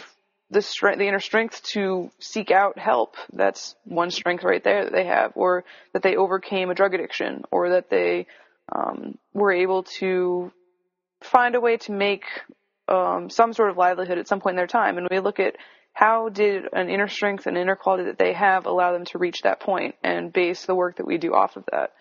the 0.52 0.62
strength, 0.62 0.98
the 0.98 1.08
inner 1.08 1.20
strength 1.20 1.62
to 1.62 2.10
seek 2.18 2.50
out 2.50 2.78
help. 2.78 3.16
That's 3.32 3.74
one 3.84 4.10
strength 4.10 4.44
right 4.44 4.62
there 4.62 4.84
that 4.84 4.92
they 4.92 5.06
have, 5.06 5.32
or 5.34 5.64
that 5.94 6.02
they 6.02 6.16
overcame 6.16 6.70
a 6.70 6.74
drug 6.74 6.94
addiction, 6.94 7.44
or 7.50 7.70
that 7.70 7.88
they 7.88 8.26
um, 8.70 9.18
were 9.32 9.52
able 9.52 9.84
to 9.98 10.52
find 11.22 11.54
a 11.54 11.60
way 11.60 11.78
to 11.78 11.92
make 11.92 12.24
um, 12.88 13.30
some 13.30 13.52
sort 13.54 13.70
of 13.70 13.78
livelihood 13.78 14.18
at 14.18 14.28
some 14.28 14.40
point 14.40 14.52
in 14.52 14.58
their 14.58 14.66
time. 14.66 14.98
And 14.98 15.08
we 15.10 15.20
look 15.20 15.40
at 15.40 15.56
how 15.94 16.28
did 16.28 16.64
an 16.72 16.90
inner 16.90 17.08
strength 17.08 17.46
and 17.46 17.56
inner 17.56 17.76
quality 17.76 18.04
that 18.04 18.18
they 18.18 18.32
have 18.34 18.66
allow 18.66 18.92
them 18.92 19.04
to 19.06 19.18
reach 19.18 19.42
that 19.42 19.60
point 19.60 19.94
and 20.02 20.32
base 20.32 20.66
the 20.66 20.74
work 20.74 20.96
that 20.96 21.06
we 21.06 21.18
do 21.18 21.34
off 21.34 21.56
of 21.56 21.64
that. 21.72 21.92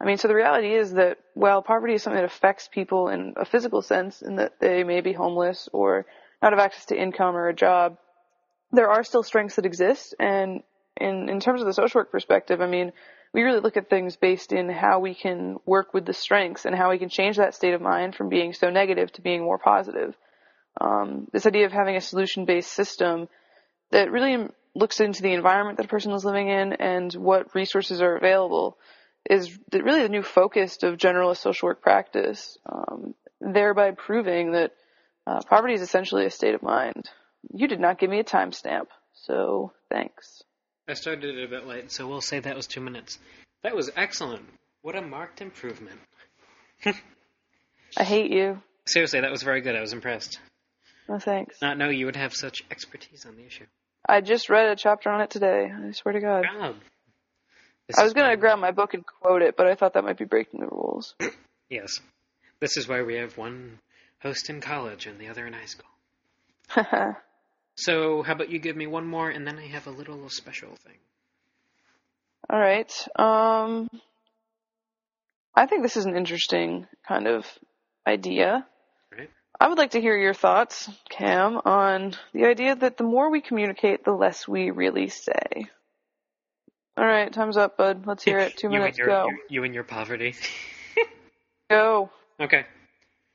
I 0.00 0.04
mean, 0.04 0.16
so 0.16 0.26
the 0.26 0.34
reality 0.34 0.74
is 0.74 0.94
that 0.94 1.18
while 1.34 1.62
poverty 1.62 1.94
is 1.94 2.02
something 2.02 2.20
that 2.20 2.24
affects 2.24 2.68
people 2.68 3.08
in 3.08 3.34
a 3.36 3.44
physical 3.44 3.82
sense, 3.82 4.22
in 4.22 4.36
that 4.36 4.58
they 4.58 4.82
may 4.82 5.00
be 5.00 5.12
homeless 5.12 5.68
or 5.72 6.06
not 6.42 6.52
have 6.52 6.58
access 6.58 6.86
to 6.86 7.00
income 7.00 7.36
or 7.36 7.48
a 7.48 7.54
job, 7.54 7.98
there 8.72 8.90
are 8.90 9.04
still 9.04 9.22
strengths 9.22 9.56
that 9.56 9.66
exist. 9.66 10.14
And 10.18 10.62
in, 11.00 11.28
in 11.28 11.40
terms 11.40 11.60
of 11.60 11.66
the 11.66 11.72
social 11.72 12.00
work 12.00 12.10
perspective, 12.10 12.60
I 12.60 12.66
mean, 12.66 12.92
we 13.32 13.42
really 13.42 13.60
look 13.60 13.76
at 13.76 13.88
things 13.88 14.16
based 14.16 14.52
in 14.52 14.68
how 14.68 14.98
we 14.98 15.14
can 15.14 15.56
work 15.64 15.94
with 15.94 16.04
the 16.04 16.12
strengths 16.12 16.64
and 16.64 16.74
how 16.74 16.90
we 16.90 16.98
can 16.98 17.08
change 17.08 17.36
that 17.36 17.54
state 17.54 17.74
of 17.74 17.80
mind 17.80 18.14
from 18.14 18.28
being 18.28 18.52
so 18.52 18.70
negative 18.70 19.10
to 19.12 19.22
being 19.22 19.42
more 19.42 19.58
positive. 19.58 20.14
Um, 20.80 21.28
this 21.32 21.46
idea 21.46 21.66
of 21.66 21.72
having 21.72 21.96
a 21.96 22.00
solution-based 22.00 22.70
system 22.70 23.28
that 23.90 24.10
really 24.10 24.48
looks 24.74 25.00
into 25.00 25.22
the 25.22 25.32
environment 25.32 25.76
that 25.76 25.86
a 25.86 25.88
person 25.88 26.12
is 26.12 26.24
living 26.24 26.48
in 26.48 26.74
and 26.74 27.12
what 27.14 27.54
resources 27.54 28.00
are 28.00 28.16
available 28.16 28.78
is 29.28 29.56
really 29.72 30.02
the 30.02 30.08
new 30.08 30.22
focus 30.22 30.82
of 30.82 30.96
generalist 30.96 31.38
social 31.38 31.68
work 31.68 31.82
practice, 31.82 32.58
um, 32.70 33.14
thereby 33.40 33.92
proving 33.92 34.52
that 34.52 34.72
uh, 35.26 35.40
poverty 35.48 35.74
is 35.74 35.82
essentially 35.82 36.26
a 36.26 36.30
state 36.30 36.54
of 36.54 36.62
mind. 36.62 37.08
You 37.52 37.68
did 37.68 37.80
not 37.80 37.98
give 37.98 38.10
me 38.10 38.18
a 38.20 38.24
timestamp, 38.24 38.86
so 39.14 39.72
thanks. 39.90 40.42
I 40.88 40.94
started 40.94 41.36
it 41.36 41.44
a 41.44 41.48
bit 41.48 41.66
late, 41.66 41.90
so 41.90 42.06
we'll 42.08 42.20
say 42.20 42.40
that 42.40 42.56
was 42.56 42.66
two 42.66 42.80
minutes. 42.80 43.18
That 43.62 43.76
was 43.76 43.90
excellent. 43.96 44.44
What 44.82 44.96
a 44.96 45.02
marked 45.02 45.40
improvement. 45.40 46.00
I 47.96 48.04
hate 48.04 48.32
you. 48.32 48.60
Seriously, 48.86 49.20
that 49.20 49.30
was 49.30 49.42
very 49.42 49.60
good. 49.60 49.76
I 49.76 49.80
was 49.80 49.92
impressed. 49.92 50.40
No 51.08 51.18
thanks. 51.18 51.60
Not 51.62 51.78
know 51.78 51.88
you 51.88 52.06
would 52.06 52.16
have 52.16 52.32
such 52.34 52.64
expertise 52.70 53.26
on 53.26 53.36
the 53.36 53.46
issue. 53.46 53.66
I 54.08 54.20
just 54.20 54.48
read 54.48 54.68
a 54.68 54.76
chapter 54.76 55.10
on 55.10 55.20
it 55.20 55.30
today. 55.30 55.70
I 55.70 55.92
swear 55.92 56.12
to 56.14 56.20
God. 56.20 56.44
God. 56.52 56.74
I 57.96 58.02
was 58.02 58.14
going 58.14 58.30
to 58.30 58.36
grab 58.36 58.58
my 58.58 58.72
book 58.72 58.94
and 58.94 59.04
quote 59.04 59.42
it, 59.42 59.56
but 59.56 59.66
I 59.66 59.74
thought 59.74 59.94
that 59.94 60.04
might 60.04 60.18
be 60.18 60.24
breaking 60.24 60.60
the 60.60 60.66
rules. 60.66 61.14
yes. 61.68 62.00
This 62.60 62.76
is 62.76 62.88
why 62.88 63.02
we 63.02 63.16
have 63.16 63.36
one 63.36 63.78
host 64.22 64.50
in 64.50 64.60
college 64.60 65.06
and 65.06 65.18
the 65.18 65.28
other 65.28 65.46
in 65.46 65.52
high 65.52 65.66
school. 65.66 65.86
so, 67.74 68.22
how 68.22 68.32
about 68.32 68.50
you 68.50 68.58
give 68.58 68.76
me 68.76 68.86
one 68.86 69.06
more, 69.06 69.28
and 69.28 69.46
then 69.46 69.58
I 69.58 69.66
have 69.66 69.86
a 69.86 69.90
little 69.90 70.28
special 70.28 70.70
thing. 70.76 70.96
All 72.48 72.58
right. 72.58 72.92
Um, 73.16 73.88
I 75.54 75.66
think 75.66 75.82
this 75.82 75.96
is 75.96 76.06
an 76.06 76.16
interesting 76.16 76.86
kind 77.06 77.26
of 77.26 77.46
idea. 78.06 78.66
Right. 79.16 79.30
I 79.60 79.68
would 79.68 79.78
like 79.78 79.92
to 79.92 80.00
hear 80.00 80.16
your 80.16 80.34
thoughts, 80.34 80.88
Cam, 81.08 81.60
on 81.64 82.14
the 82.32 82.46
idea 82.46 82.74
that 82.74 82.96
the 82.96 83.04
more 83.04 83.30
we 83.30 83.40
communicate, 83.40 84.04
the 84.04 84.12
less 84.12 84.48
we 84.48 84.70
really 84.70 85.08
say. 85.08 85.66
All 86.96 87.06
right, 87.06 87.32
time's 87.32 87.56
up, 87.56 87.76
bud. 87.78 88.06
Let's 88.06 88.22
hear 88.22 88.38
it. 88.38 88.56
Two 88.56 88.68
minutes, 88.68 88.98
and 88.98 89.06
your, 89.06 89.06
go. 89.06 89.26
You, 89.28 89.38
you 89.48 89.64
and 89.64 89.74
your 89.74 89.84
poverty. 89.84 90.34
go. 91.70 92.10
Okay. 92.38 92.66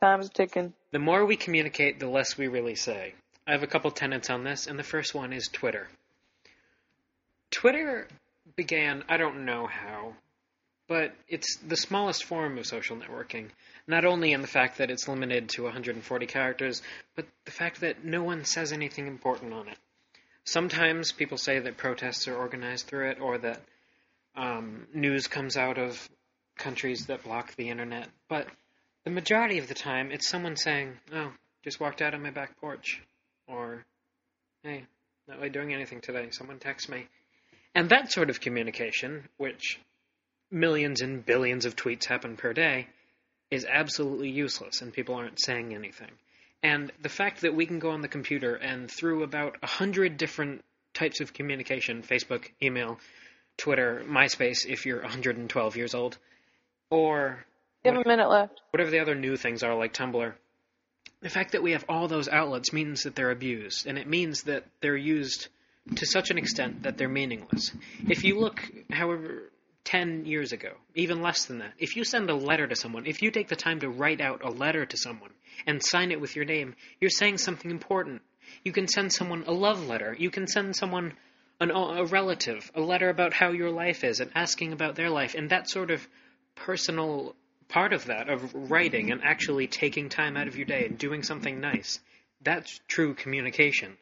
Time's 0.01 0.29
ticking. 0.29 0.73
The 0.91 0.99
more 0.99 1.25
we 1.25 1.35
communicate, 1.35 1.99
the 1.99 2.07
less 2.07 2.37
we 2.37 2.47
really 2.47 2.75
say. 2.75 3.13
I 3.47 3.51
have 3.51 3.63
a 3.63 3.67
couple 3.67 3.89
tenets 3.91 4.29
on 4.29 4.43
this, 4.43 4.67
and 4.67 4.77
the 4.77 4.83
first 4.83 5.15
one 5.15 5.33
is 5.33 5.47
Twitter. 5.47 5.87
Twitter 7.49 8.07
began, 8.55 9.03
I 9.09 9.17
don't 9.17 9.45
know 9.45 9.65
how, 9.65 10.13
but 10.87 11.15
it's 11.27 11.57
the 11.57 11.77
smallest 11.77 12.25
form 12.25 12.57
of 12.57 12.67
social 12.67 12.97
networking. 12.97 13.49
Not 13.87 14.05
only 14.05 14.33
in 14.33 14.41
the 14.41 14.47
fact 14.47 14.77
that 14.77 14.91
it's 14.91 15.07
limited 15.07 15.49
to 15.49 15.63
140 15.63 16.25
characters, 16.27 16.81
but 17.15 17.25
the 17.45 17.51
fact 17.51 17.81
that 17.81 18.03
no 18.03 18.21
one 18.21 18.45
says 18.45 18.71
anything 18.71 19.07
important 19.07 19.53
on 19.53 19.67
it. 19.67 19.77
Sometimes 20.43 21.11
people 21.11 21.37
say 21.37 21.59
that 21.59 21.77
protests 21.77 22.27
are 22.27 22.35
organized 22.35 22.85
through 22.85 23.09
it, 23.09 23.19
or 23.19 23.37
that 23.39 23.61
um, 24.35 24.87
news 24.93 25.27
comes 25.27 25.57
out 25.57 25.77
of 25.77 26.07
countries 26.57 27.07
that 27.07 27.23
block 27.23 27.55
the 27.55 27.69
internet, 27.69 28.07
but 28.29 28.47
the 29.07 29.13
majority 29.13 29.57
of 29.57 29.69
the 29.69 29.73
time 29.73 30.11
it's 30.11 30.27
someone 30.27 30.57
saying, 30.57 30.99
"Oh, 31.13 31.31
just 31.63 31.79
walked 31.79 32.01
out 32.01 32.13
on 32.13 32.21
my 32.21 32.29
back 32.29 32.59
porch," 32.59 33.01
or 33.47 33.85
"Hey, 34.63 34.85
not 35.29 35.37
really 35.37 35.49
doing 35.49 35.73
anything 35.73 36.01
today. 36.01 36.29
Someone 36.31 36.59
text 36.59 36.89
me," 36.89 37.07
and 37.73 37.87
that 37.87 38.11
sort 38.11 38.29
of 38.29 38.41
communication, 38.41 39.29
which 39.37 39.79
millions 40.51 40.99
and 40.99 41.25
billions 41.25 41.63
of 41.63 41.77
tweets 41.77 42.03
happen 42.03 42.35
per 42.35 42.51
day, 42.51 42.89
is 43.49 43.63
absolutely 43.63 44.29
useless, 44.29 44.81
and 44.81 44.91
people 44.91 45.15
aren't 45.15 45.39
saying 45.39 45.73
anything. 45.73 46.11
And 46.61 46.91
the 46.99 47.07
fact 47.07 47.39
that 47.41 47.55
we 47.55 47.65
can 47.65 47.79
go 47.79 47.91
on 47.91 48.01
the 48.01 48.09
computer 48.09 48.55
and 48.55 48.91
through 48.91 49.23
about 49.23 49.55
a 49.63 49.67
hundred 49.67 50.17
different 50.17 50.65
types 50.93 51.21
of 51.21 51.31
communication 51.31 52.03
Facebook, 52.03 52.51
email, 52.61 52.99
Twitter, 53.55 54.03
MySpace, 54.05 54.65
if 54.65 54.85
you're 54.85 55.01
112 55.01 55.77
years 55.77 55.95
old, 55.95 56.17
or 56.89 57.45
you 57.87 57.97
have 57.97 58.05
a 58.05 58.09
minute 58.09 58.29
left. 58.29 58.61
Whatever 58.71 58.91
the 58.91 58.99
other 58.99 59.15
new 59.15 59.35
things 59.35 59.63
are, 59.63 59.75
like 59.75 59.93
Tumblr. 59.93 60.33
The 61.21 61.29
fact 61.29 61.53
that 61.53 61.63
we 61.63 61.71
have 61.71 61.85
all 61.89 62.07
those 62.07 62.27
outlets 62.27 62.71
means 62.71 63.03
that 63.03 63.15
they're 63.15 63.31
abused, 63.31 63.87
and 63.87 63.97
it 63.97 64.07
means 64.07 64.43
that 64.43 64.65
they're 64.81 64.95
used 64.95 65.47
to 65.95 66.05
such 66.05 66.29
an 66.29 66.37
extent 66.37 66.83
that 66.83 66.97
they're 66.97 67.09
meaningless. 67.09 67.71
If 68.07 68.23
you 68.23 68.39
look, 68.39 68.61
however, 68.91 69.51
10 69.85 70.25
years 70.25 70.51
ago, 70.51 70.73
even 70.95 71.21
less 71.21 71.45
than 71.45 71.59
that, 71.59 71.73
if 71.79 71.95
you 71.95 72.03
send 72.03 72.29
a 72.29 72.35
letter 72.35 72.67
to 72.67 72.75
someone, 72.75 73.05
if 73.05 73.21
you 73.21 73.31
take 73.31 73.47
the 73.47 73.55
time 73.55 73.79
to 73.79 73.89
write 73.89 74.21
out 74.21 74.43
a 74.43 74.49
letter 74.49 74.85
to 74.85 74.97
someone 74.97 75.31
and 75.65 75.83
sign 75.83 76.11
it 76.11 76.19
with 76.19 76.35
your 76.35 76.45
name, 76.45 76.75
you're 76.99 77.09
saying 77.09 77.37
something 77.37 77.71
important. 77.71 78.21
You 78.63 78.73
can 78.73 78.87
send 78.87 79.13
someone 79.13 79.45
a 79.47 79.53
love 79.53 79.87
letter. 79.87 80.15
You 80.17 80.29
can 80.29 80.45
send 80.45 80.75
someone 80.75 81.13
an, 81.59 81.71
a 81.71 82.05
relative 82.05 82.69
a 82.75 82.81
letter 82.81 83.09
about 83.09 83.33
how 83.33 83.51
your 83.51 83.71
life 83.71 84.03
is 84.03 84.19
and 84.19 84.29
asking 84.35 84.73
about 84.73 84.95
their 84.95 85.09
life. 85.09 85.35
And 85.35 85.49
that 85.49 85.69
sort 85.69 85.89
of 85.89 86.05
personal 86.55 87.35
part 87.69 87.93
of 87.93 88.05
that, 88.05 88.29
of 88.29 88.53
writing 88.71 89.11
and 89.11 89.21
actually 89.23 89.67
taking 89.67 90.09
time 90.09 90.37
out 90.37 90.47
of 90.47 90.55
your 90.55 90.65
day 90.65 90.85
and 90.85 90.97
doing 90.97 91.23
something 91.23 91.59
nice, 91.59 91.99
that's 92.41 92.79
true 92.87 93.13
communication. 93.13 93.97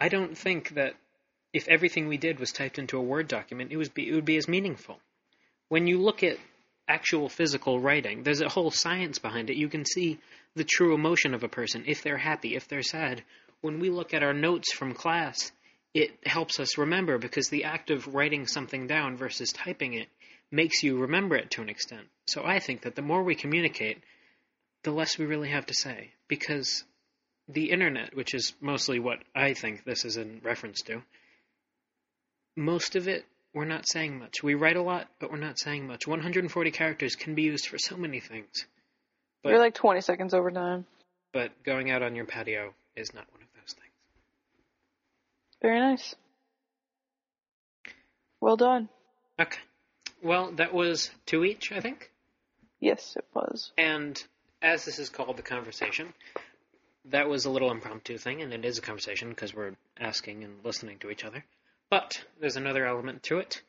I 0.00 0.08
don't 0.08 0.36
think 0.36 0.70
that 0.70 0.94
if 1.52 1.68
everything 1.68 2.08
we 2.08 2.18
did 2.18 2.38
was 2.38 2.52
typed 2.52 2.78
into 2.78 2.98
a 2.98 3.02
Word 3.02 3.28
document, 3.28 3.72
it, 3.72 3.76
was 3.76 3.88
be, 3.88 4.08
it 4.08 4.14
would 4.14 4.24
be 4.24 4.36
as 4.36 4.48
meaningful 4.48 5.00
when 5.68 5.86
you 5.86 5.98
look 5.98 6.22
at 6.22 6.38
actual 6.88 7.28
physical 7.28 7.80
writing, 7.80 8.22
there's 8.22 8.40
a 8.40 8.48
whole 8.48 8.70
science 8.70 9.18
behind 9.18 9.50
it. 9.50 9.56
You 9.56 9.68
can 9.68 9.84
see 9.84 10.18
the 10.54 10.64
true 10.64 10.94
emotion 10.94 11.34
of 11.34 11.42
a 11.42 11.48
person, 11.48 11.84
if 11.86 12.02
they're 12.02 12.16
happy, 12.16 12.54
if 12.54 12.68
they're 12.68 12.82
sad. 12.82 13.22
When 13.60 13.80
we 13.80 13.90
look 13.90 14.14
at 14.14 14.22
our 14.22 14.32
notes 14.32 14.72
from 14.72 14.94
class, 14.94 15.50
it 15.92 16.10
helps 16.24 16.60
us 16.60 16.78
remember 16.78 17.18
because 17.18 17.48
the 17.48 17.64
act 17.64 17.90
of 17.90 18.14
writing 18.14 18.46
something 18.46 18.86
down 18.86 19.16
versus 19.16 19.52
typing 19.52 19.94
it 19.94 20.08
makes 20.50 20.82
you 20.82 20.98
remember 20.98 21.36
it 21.36 21.50
to 21.52 21.62
an 21.62 21.68
extent. 21.68 22.06
So 22.26 22.44
I 22.44 22.58
think 22.58 22.82
that 22.82 22.94
the 22.94 23.02
more 23.02 23.22
we 23.22 23.34
communicate, 23.34 24.02
the 24.84 24.90
less 24.90 25.18
we 25.18 25.26
really 25.26 25.50
have 25.50 25.66
to 25.66 25.74
say. 25.74 26.12
Because 26.28 26.84
the 27.48 27.70
internet, 27.70 28.14
which 28.14 28.34
is 28.34 28.54
mostly 28.60 28.98
what 28.98 29.18
I 29.34 29.54
think 29.54 29.84
this 29.84 30.04
is 30.04 30.16
in 30.16 30.40
reference 30.42 30.82
to, 30.82 31.02
most 32.56 32.96
of 32.96 33.08
it 33.08 33.24
we're 33.56 33.64
not 33.64 33.88
saying 33.88 34.18
much. 34.18 34.42
We 34.42 34.54
write 34.54 34.76
a 34.76 34.82
lot, 34.82 35.08
but 35.18 35.30
we're 35.30 35.38
not 35.38 35.58
saying 35.58 35.86
much. 35.86 36.06
140 36.06 36.70
characters 36.72 37.16
can 37.16 37.34
be 37.34 37.44
used 37.44 37.66
for 37.68 37.78
so 37.78 37.96
many 37.96 38.20
things. 38.20 38.66
But, 39.42 39.48
You're 39.48 39.58
like 39.58 39.74
20 39.74 40.02
seconds 40.02 40.34
over 40.34 40.50
time. 40.50 40.84
But 41.32 41.52
going 41.64 41.90
out 41.90 42.02
on 42.02 42.14
your 42.14 42.26
patio 42.26 42.74
is 42.96 43.14
not 43.14 43.24
one 43.32 43.40
of 43.40 43.48
those 43.54 43.72
things. 43.72 43.92
Very 45.62 45.80
nice. 45.80 46.14
Well 48.42 48.56
done. 48.56 48.90
Okay. 49.40 49.58
Well, 50.22 50.52
that 50.52 50.72
was 50.72 51.10
two 51.26 51.44
each, 51.44 51.72
I 51.72 51.80
think. 51.80 52.10
Yes, 52.80 53.16
it 53.16 53.24
was. 53.34 53.72
And 53.78 54.22
as 54.62 54.84
this 54.84 54.98
is 54.98 55.08
called 55.08 55.36
the 55.36 55.42
conversation, 55.42 56.12
that 57.06 57.28
was 57.28 57.44
a 57.44 57.50
little 57.50 57.70
impromptu 57.70 58.18
thing, 58.18 58.42
and 58.42 58.52
it 58.52 58.64
is 58.64 58.78
a 58.78 58.82
conversation 58.82 59.28
because 59.30 59.54
we're 59.54 59.76
asking 59.98 60.44
and 60.44 60.64
listening 60.64 60.98
to 60.98 61.10
each 61.10 61.24
other. 61.24 61.44
But 61.90 62.22
there's 62.40 62.56
another 62.56 62.84
element 62.86 63.22
to 63.24 63.38
it. 63.38 63.62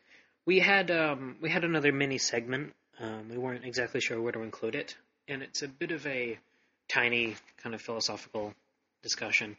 We 0.45 0.59
had 0.59 0.89
um, 0.91 1.35
we 1.41 1.49
had 1.49 1.63
another 1.63 1.91
mini 1.91 2.17
segment. 2.17 2.73
Um, 2.99 3.29
we 3.29 3.37
weren't 3.37 3.65
exactly 3.65 4.01
sure 4.01 4.19
where 4.19 4.31
to 4.31 4.41
include 4.41 4.75
it, 4.75 4.95
and 5.27 5.43
it's 5.43 5.61
a 5.61 5.67
bit 5.67 5.91
of 5.91 6.07
a 6.07 6.39
tiny 6.87 7.35
kind 7.61 7.75
of 7.75 7.81
philosophical 7.81 8.53
discussion, 9.03 9.55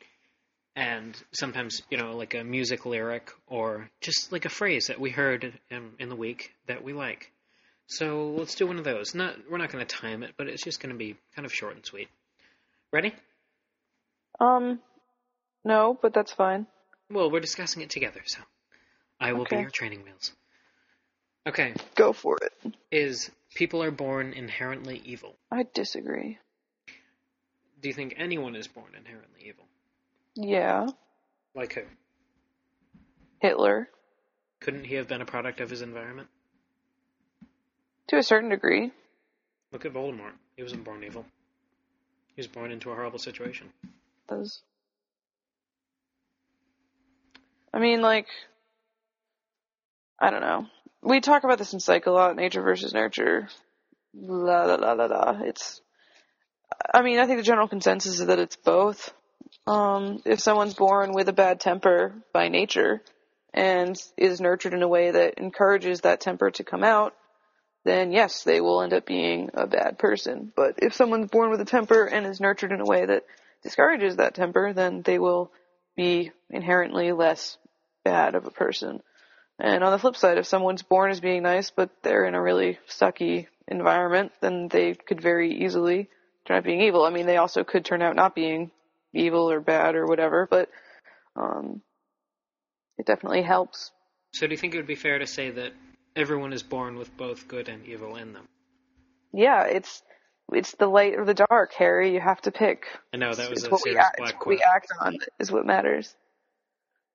and 0.77 1.17
sometimes 1.33 1.83
you 1.91 1.99
know 1.99 2.17
like 2.17 2.35
a 2.35 2.45
music 2.45 2.87
lyric 2.87 3.31
or 3.47 3.91
just 4.01 4.33
like 4.33 4.45
a 4.45 4.51
phrase 4.51 4.87
that 4.87 5.01
we 5.01 5.11
heard 5.11 5.53
in, 5.71 5.91
in 5.99 6.09
the 6.09 6.17
week 6.17 6.53
that 6.67 6.83
we 6.85 6.93
like. 6.93 7.33
So 7.87 8.35
let's 8.37 8.55
do 8.55 8.67
one 8.67 8.79
of 8.79 8.85
those. 8.85 9.15
Not 9.15 9.35
we're 9.51 9.59
not 9.59 9.73
going 9.73 9.85
to 9.85 9.97
time 9.97 10.23
it, 10.23 10.35
but 10.37 10.49
it's 10.49 10.63
just 10.63 10.81
going 10.81 10.93
to 10.93 10.99
be 10.99 11.17
kind 11.35 11.47
of 11.47 11.53
short 11.53 11.75
and 11.75 11.85
sweet. 11.85 12.09
Ready? 12.93 13.15
Um, 14.41 14.81
no, 15.65 15.99
but 16.01 16.15
that's 16.15 16.33
fine. 16.33 16.67
Well, 17.11 17.31
we're 17.31 17.41
discussing 17.41 17.83
it 17.83 17.91
together, 17.91 18.21
so 18.27 18.41
I 19.21 19.33
will 19.33 19.43
okay. 19.43 19.57
be 19.57 19.63
your 19.63 19.71
training 19.71 20.05
wheels. 20.05 20.33
Okay. 21.47 21.73
Go 21.95 22.13
for 22.13 22.37
it. 22.43 22.75
Is 22.93 23.31
people 23.55 23.83
are 23.83 23.91
born 23.91 24.35
inherently 24.35 25.01
evil? 25.05 25.37
I 25.51 25.67
disagree. 25.73 26.39
Do 27.81 27.89
you 27.89 27.95
think 27.95 28.15
anyone 28.19 28.55
is 28.55 28.69
born 28.69 28.93
inherently 28.97 29.47
evil? 29.47 29.65
Yeah. 30.41 30.87
Like 31.57 31.73
who? 31.73 31.83
Hitler. 33.41 33.89
Couldn't 34.61 34.85
he 34.85 34.95
have 34.95 35.09
been 35.09 35.21
a 35.21 35.27
product 35.27 35.61
of 35.61 35.69
his 35.69 35.83
environment? 35.83 36.29
To 38.09 38.19
a 38.19 38.23
certain 38.23 38.49
degree. 38.49 38.93
Look 39.73 39.85
at 39.85 39.93
Voldemort. 39.93 40.33
He 40.57 40.63
wasn't 40.63 40.85
born 40.85 41.03
evil. 41.03 41.27
He 42.37 42.41
was 42.41 42.47
born 42.47 42.71
into 42.71 42.91
a 42.91 42.95
horrible 42.95 43.19
situation. 43.19 43.69
Was. 44.31 44.63
I 47.75 47.81
mean, 47.81 48.01
like, 48.01 48.27
I 50.21 50.31
don't 50.31 50.41
know. 50.41 50.67
we 51.03 51.21
talk 51.21 51.43
about 51.43 51.59
this 51.59 51.73
in 51.73 51.81
psych 51.81 52.07
a 52.07 52.11
lot, 52.13 52.37
nature 52.37 52.63
versus 52.63 52.95
nurture. 52.95 53.49
La 54.15 54.65
la 54.65 54.77
la 54.77 54.93
la 54.93 55.05
la. 55.07 55.41
It's, 55.43 55.81
I 56.95 57.03
mean, 57.03 57.19
I 57.19 57.27
think 57.27 57.39
the 57.39 57.45
general 57.45 57.69
consensus 57.69 58.21
is 58.21 58.27
that 58.27 58.39
it's 58.39 58.57
both. 58.57 59.13
Um, 59.67 60.23
if 60.25 60.41
someone's 60.41 60.75
born 60.75 61.13
with 61.13 61.29
a 61.29 61.33
bad 61.33 61.61
temper 61.61 62.15
by 62.33 62.49
nature 62.49 63.03
and 63.53 64.01
is 64.17 64.41
nurtured 64.41 64.75
in 64.75 64.83
a 64.83 64.89
way 64.89 65.11
that 65.11 65.39
encourages 65.39 66.01
that 66.03 66.21
temper 66.21 66.51
to 66.53 66.65
come 66.65 66.85
out, 66.85 67.15
then 67.85 68.13
yes, 68.13 68.45
they 68.45 68.61
will 68.61 68.83
end 68.83 68.93
up 68.93 69.07
being 69.07 69.51
a 69.55 69.67
bad 69.67 69.99
person. 69.99 70.53
But 70.55 70.75
if 70.79 70.95
someone's 70.95 71.31
born 71.31 71.51
with 71.51 71.61
a 71.61 71.67
temper 71.67 72.05
and 72.05 72.27
is 72.27 72.41
nurtured 72.41 72.73
in 72.73 72.81
a 72.81 72.87
way 72.87 73.05
that 73.05 73.25
discourages 73.63 74.17
that 74.17 74.35
temper, 74.35 74.73
then 74.73 75.03
they 75.03 75.19
will 75.19 75.51
be 75.97 76.33
inherently 76.51 77.13
less 77.13 77.57
bad 78.05 78.35
of 78.35 78.47
a 78.47 78.51
person. 78.51 79.03
And 79.59 79.83
on 79.83 79.91
the 79.91 79.99
flip 79.99 80.17
side, 80.17 80.39
if 80.39 80.47
someone's 80.47 80.83
born 80.83 81.11
as 81.11 81.21
being 81.21 81.43
nice, 81.43 81.71
but 81.71 81.91
they're 82.03 82.25
in 82.25 82.35
a 82.35 82.43
really 82.43 82.79
sucky 82.89 83.49
environment, 83.67 84.33
then 84.41 84.69
they 84.69 84.95
could 84.95 85.21
very 85.21 85.65
easily 85.65 86.09
turn 86.45 86.59
out 86.59 86.65
being 86.65 86.81
evil. 86.81 87.05
I 87.05 87.11
mean, 87.11 87.27
they 87.27 87.37
also 87.37 87.65
could 87.65 87.85
turn 87.85 88.01
out 88.01 88.17
not 88.17 88.35
being 88.35 88.71
evil 89.15 89.51
or 89.51 89.61
bad 89.61 89.95
or 89.95 90.07
whatever, 90.07 90.47
but 90.51 90.71
um, 91.37 91.83
it 92.99 93.07
definitely 93.07 93.43
helps. 93.43 93.91
So, 94.33 94.47
do 94.47 94.53
you 94.53 94.59
think 94.59 94.75
it 94.75 94.79
would 94.79 94.87
be 94.87 94.95
fair 94.95 95.19
to 95.19 95.27
say 95.27 95.51
that 95.51 95.73
everyone 96.15 96.53
is 96.53 96.63
born 96.63 96.97
with 96.97 97.17
both 97.17 97.49
good 97.49 97.69
and 97.69 97.87
evil 97.87 98.17
in 98.17 98.33
them? 98.33 98.49
Yeah, 99.33 99.65
it's 99.65 100.03
it's 100.53 100.73
the 100.73 100.87
light 100.87 101.15
or 101.15 101.25
the 101.25 101.35
dark, 101.35 101.73
Harry. 101.75 102.13
You 102.13 102.21
have 102.21 102.41
to 102.43 102.51
pick. 102.51 102.87
I 103.13 103.19
know 103.19 103.33
that 103.33 103.51
was 103.51 103.61
it's 103.61 103.69
a 103.69 103.71
what 103.71 103.83
we 103.85 103.91
serious 103.93 104.07
act, 104.07 104.19
black 104.19 104.31
it's 104.31 104.39
what 104.39 104.49
we 104.49 104.63
act 104.63 104.89
on 105.01 105.17
is 105.39 105.53
what 105.53 105.67
matters. 105.67 106.15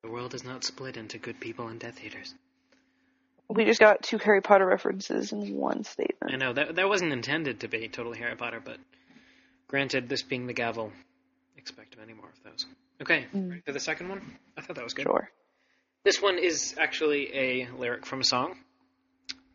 The 0.04 0.12
world 0.12 0.34
is 0.34 0.44
not 0.44 0.64
split 0.64 0.98
into 0.98 1.18
good 1.18 1.40
people 1.40 1.68
and 1.68 1.80
Death 1.80 2.04
Eaters. 2.04 2.34
We 3.50 3.66
just 3.66 3.80
got 3.80 4.04
two 4.04 4.18
Harry 4.18 4.42
Potter 4.42 4.66
references 4.66 5.32
in 5.32 5.56
one 5.56 5.84
statement. 5.84 6.34
I 6.34 6.38
know 6.38 6.54
that 6.54 6.76
that 6.76 6.88
wasn't 6.88 7.14
intended 7.14 7.62
to 7.62 7.68
be 7.68 7.88
totally 7.88 8.18
Harry 8.20 8.36
Potter, 8.36 8.62
but 8.64 8.78
granted, 9.68 10.10
this 10.10 10.24
being 10.24 10.48
the 10.48 10.54
gavel, 10.54 10.92
expect 11.58 11.98
many 11.98 12.14
more 12.14 12.30
of 12.30 12.44
those. 12.44 12.66
Okay, 13.02 13.26
mm. 13.34 13.50
ready 13.50 13.62
for 13.66 13.72
the 13.72 13.80
second 13.80 14.10
one? 14.10 14.22
I 14.58 14.62
thought 14.62 14.76
that 14.76 14.84
was 14.84 14.94
good. 14.94 15.04
Sure. 15.04 15.30
This 16.04 16.22
one 16.22 16.38
is 16.38 16.76
actually 16.78 17.34
a 17.36 17.70
lyric 17.78 18.06
from 18.06 18.22
a 18.22 18.24
song. 18.26 18.58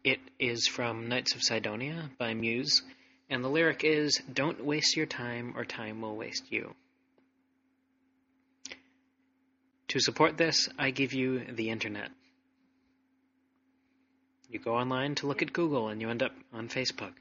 It 0.04 0.20
is 0.38 0.66
from 0.66 1.08
Knights 1.08 1.34
of 1.34 1.42
Cydonia 1.42 2.10
by 2.18 2.32
Muse, 2.34 2.82
and 3.28 3.44
the 3.44 3.48
lyric 3.48 3.84
is 3.84 4.20
Don't 4.32 4.64
waste 4.64 4.96
your 4.96 5.06
time, 5.06 5.54
or 5.56 5.64
time 5.64 6.00
will 6.00 6.16
waste 6.16 6.50
you. 6.50 6.74
To 9.88 10.00
support 10.00 10.36
this, 10.36 10.68
I 10.78 10.90
give 10.90 11.12
you 11.14 11.44
the 11.44 11.70
internet. 11.70 12.10
You 14.50 14.58
go 14.58 14.76
online 14.76 15.14
to 15.16 15.26
look 15.26 15.42
at 15.42 15.52
Google, 15.52 15.88
and 15.88 16.00
you 16.00 16.08
end 16.08 16.22
up 16.22 16.32
on 16.52 16.68
Facebook. 16.68 17.12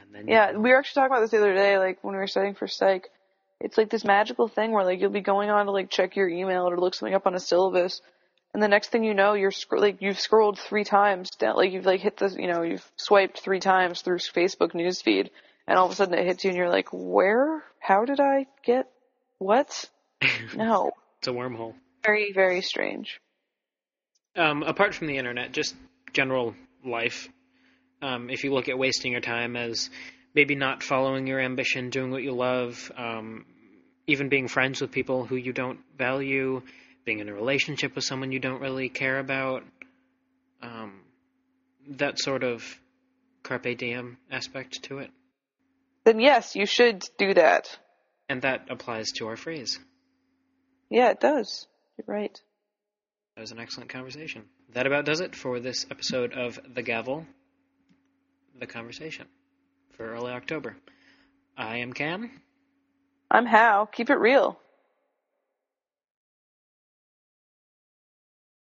And 0.00 0.12
then 0.12 0.28
you- 0.28 0.34
Yeah, 0.34 0.56
we 0.56 0.70
were 0.70 0.76
actually 0.76 1.00
talking 1.00 1.12
about 1.12 1.20
this 1.20 1.30
the 1.30 1.38
other 1.38 1.54
day, 1.54 1.78
like 1.78 2.02
when 2.04 2.14
we 2.14 2.18
were 2.18 2.26
studying 2.26 2.54
for 2.54 2.68
psych. 2.68 3.08
It's 3.60 3.76
like 3.76 3.90
this 3.90 4.04
magical 4.04 4.48
thing 4.48 4.72
where 4.72 4.84
like 4.84 5.00
you'll 5.00 5.10
be 5.10 5.20
going 5.20 5.50
on 5.50 5.66
to 5.66 5.72
like 5.72 5.90
check 5.90 6.14
your 6.16 6.28
email 6.28 6.68
or 6.68 6.78
look 6.78 6.94
something 6.94 7.14
up 7.14 7.26
on 7.26 7.34
a 7.34 7.40
syllabus, 7.40 8.00
and 8.54 8.62
the 8.62 8.68
next 8.68 8.88
thing 8.90 9.04
you 9.04 9.14
know, 9.14 9.34
you're 9.34 9.50
sc- 9.50 9.72
like 9.72 10.00
you've 10.00 10.20
scrolled 10.20 10.58
three 10.58 10.84
times 10.84 11.30
down, 11.30 11.56
like 11.56 11.72
you've 11.72 11.86
like 11.86 12.00
hit 12.00 12.16
the, 12.18 12.28
you 12.28 12.46
know, 12.46 12.62
you've 12.62 12.88
swiped 12.96 13.40
three 13.40 13.60
times 13.60 14.00
through 14.02 14.18
Facebook 14.18 14.72
newsfeed, 14.72 15.30
and 15.66 15.76
all 15.78 15.86
of 15.86 15.92
a 15.92 15.94
sudden 15.94 16.14
it 16.14 16.24
hits 16.26 16.44
you, 16.44 16.50
and 16.50 16.56
you're 16.56 16.70
like, 16.70 16.88
where? 16.92 17.62
How 17.80 18.04
did 18.04 18.20
I 18.20 18.46
get? 18.64 18.86
What? 19.38 19.88
No, 20.54 20.92
it's 21.18 21.28
a 21.28 21.32
wormhole. 21.32 21.74
very 22.04 22.32
very 22.32 22.60
strange. 22.62 23.20
um, 24.36 24.62
apart 24.62 24.94
from 24.94 25.08
the 25.08 25.16
internet, 25.16 25.52
just 25.52 25.74
general 26.12 26.54
life. 26.84 27.28
Um, 28.02 28.30
if 28.30 28.44
you 28.44 28.52
look 28.54 28.68
at 28.68 28.78
wasting 28.78 29.12
your 29.12 29.20
time 29.20 29.56
as 29.56 29.90
maybe 30.34 30.54
not 30.54 30.82
following 30.82 31.26
your 31.26 31.40
ambition, 31.40 31.90
doing 31.90 32.10
what 32.10 32.22
you 32.22 32.32
love, 32.32 32.90
um, 32.96 33.44
even 34.06 34.28
being 34.28 34.48
friends 34.48 34.80
with 34.80 34.90
people 34.90 35.24
who 35.24 35.36
you 35.36 35.52
don't 35.52 35.80
value, 35.96 36.62
being 37.04 37.20
in 37.20 37.28
a 37.28 37.34
relationship 37.34 37.94
with 37.94 38.04
someone 38.04 38.32
you 38.32 38.38
don't 38.38 38.60
really 38.60 38.88
care 38.88 39.18
about, 39.18 39.64
um, 40.62 41.00
that 41.88 42.18
sort 42.18 42.42
of 42.42 42.62
carpe 43.42 43.76
diem 43.78 44.18
aspect 44.30 44.82
to 44.84 44.98
it. 44.98 45.10
Then 46.04 46.20
yes, 46.20 46.56
you 46.56 46.66
should 46.66 47.04
do 47.18 47.34
that. 47.34 47.78
And 48.28 48.42
that 48.42 48.66
applies 48.70 49.12
to 49.16 49.26
our 49.28 49.36
phrase. 49.36 49.78
Yeah, 50.90 51.10
it 51.10 51.20
does. 51.20 51.66
You're 51.96 52.14
right. 52.14 52.38
That 53.34 53.42
was 53.42 53.52
an 53.52 53.58
excellent 53.58 53.90
conversation. 53.90 54.44
That 54.74 54.86
about 54.86 55.04
does 55.04 55.20
it 55.20 55.34
for 55.34 55.60
this 55.60 55.86
episode 55.90 56.32
of 56.32 56.58
The 56.74 56.82
Gavel, 56.82 57.26
The 58.58 58.66
Conversation, 58.66 59.26
for 59.98 60.14
early 60.14 60.32
October. 60.32 60.76
I 61.56 61.78
am 61.78 61.92
Cam. 61.92 62.30
I'm 63.30 63.46
Howe. 63.46 63.88
Keep 63.92 64.10
it 64.10 64.14
real. 64.14 64.58